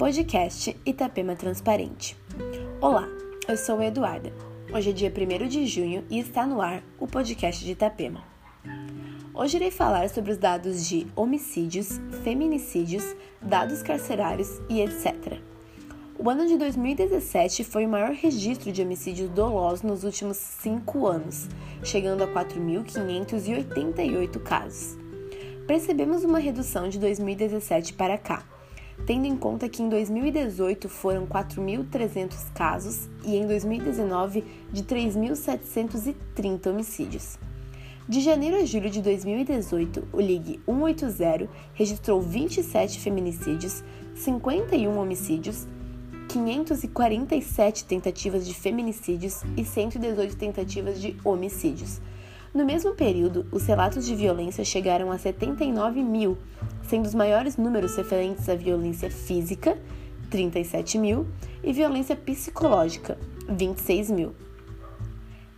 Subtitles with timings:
[0.00, 2.16] podcast Itapema Transparente.
[2.80, 3.06] Olá,
[3.46, 4.32] eu sou Eduarda.
[4.72, 8.24] Hoje é dia 1 de junho e está no ar o podcast de Itapema.
[9.34, 15.38] Hoje irei falar sobre os dados de homicídios, feminicídios, dados carcerários e etc.
[16.18, 21.46] O ano de 2017 foi o maior registro de homicídios dolosos nos últimos cinco anos,
[21.84, 24.96] chegando a 4.588 casos.
[25.66, 28.46] Percebemos uma redução de 2017 para cá,
[29.06, 37.38] tendo em conta que em 2018 foram 4.300 casos e em 2019 de 3.730 homicídios.
[38.08, 43.84] De janeiro a julho de 2018, o Ligue 180 registrou 27 feminicídios,
[44.16, 45.68] 51 homicídios,
[46.28, 52.00] 547 tentativas de feminicídios e 118 tentativas de homicídios.
[52.52, 56.36] No mesmo período, os relatos de violência chegaram a 79 mil,
[56.82, 59.78] sendo os maiores números referentes à violência física,
[60.30, 61.28] 37 mil,
[61.62, 63.16] e violência psicológica,
[63.48, 64.34] 26 mil.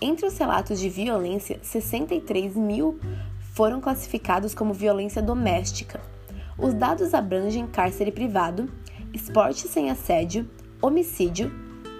[0.00, 2.98] Entre os relatos de violência, 63 mil
[3.54, 6.00] foram classificados como violência doméstica.
[6.58, 8.68] Os dados abrangem cárcere privado,
[9.12, 10.48] esporte sem assédio,
[10.82, 11.52] homicídio,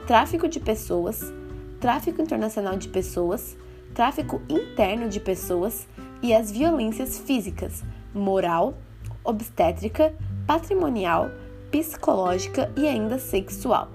[0.04, 1.32] tráfico de pessoas,
[1.78, 3.56] tráfico internacional de pessoas,
[4.00, 5.86] tráfico interno de pessoas
[6.22, 7.84] e as violências físicas,
[8.14, 8.78] moral,
[9.22, 10.14] obstétrica,
[10.46, 11.30] patrimonial,
[11.70, 13.90] psicológica e ainda sexual.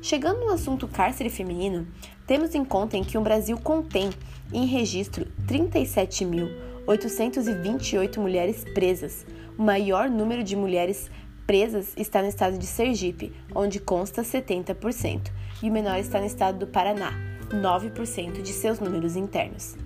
[0.00, 1.88] Chegando no assunto cárcere feminino,
[2.24, 4.10] temos em conta em que o Brasil contém
[4.52, 9.26] em registro 37.828 mulheres presas.
[9.58, 11.10] O maior número de mulheres
[11.48, 16.60] presas está no estado de Sergipe, onde consta 70%, e o menor está no estado
[16.60, 19.76] do Paraná, 9% de seus números internos.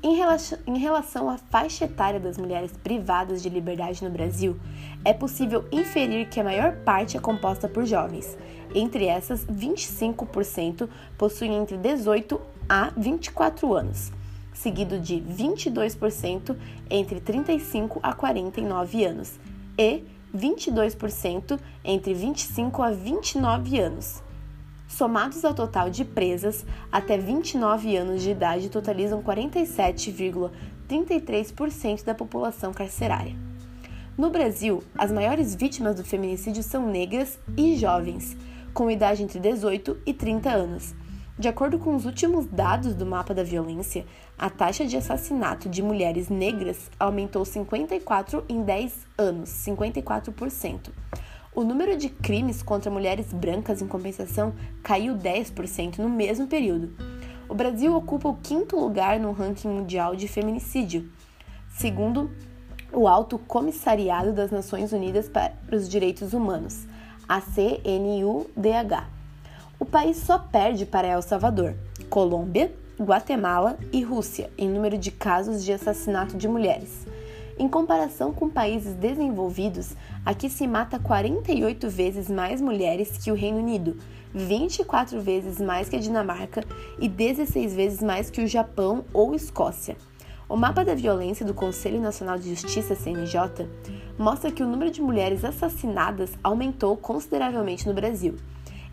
[0.00, 4.56] Em relação, à faixa etária das mulheres privadas de liberdade no Brasil,
[5.04, 8.38] é possível inferir que a maior parte é composta por jovens.
[8.72, 14.12] Entre essas, 25% possuem entre 18 a 24 anos,
[14.52, 16.56] seguido de 22%
[16.88, 19.40] entre 35 a 49 anos
[19.76, 24.22] e 22% entre 25 a 29 anos.
[24.88, 33.36] Somados ao total de presas, até 29 anos de idade totalizam 47,33% da população carcerária.
[34.16, 38.34] No Brasil, as maiores vítimas do feminicídio são negras e jovens,
[38.72, 40.94] com idade entre 18 e 30 anos.
[41.38, 44.04] De acordo com os últimos dados do mapa da violência,
[44.36, 50.90] a taxa de assassinato de mulheres negras aumentou 54 em 10 anos, 54%.
[51.58, 56.94] O número de crimes contra mulheres brancas, em compensação, caiu 10% no mesmo período.
[57.48, 61.10] O Brasil ocupa o quinto lugar no ranking mundial de feminicídio,
[61.68, 62.30] segundo
[62.92, 66.86] o Alto Comissariado das Nações Unidas para os Direitos Humanos,
[67.28, 69.08] a CNUDH.
[69.80, 71.74] O país só perde para El Salvador,
[72.08, 77.04] Colômbia, Guatemala e Rússia em número de casos de assassinato de mulheres.
[77.60, 83.58] Em comparação com países desenvolvidos, aqui se mata 48 vezes mais mulheres que o Reino
[83.58, 83.96] Unido,
[84.32, 86.62] 24 vezes mais que a Dinamarca
[87.00, 89.96] e 16 vezes mais que o Japão ou Escócia.
[90.48, 93.68] O mapa da violência do Conselho Nacional de Justiça, CNJ,
[94.16, 98.36] mostra que o número de mulheres assassinadas aumentou consideravelmente no Brasil.